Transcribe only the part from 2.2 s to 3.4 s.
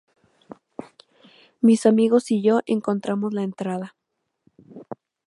y yo encontramos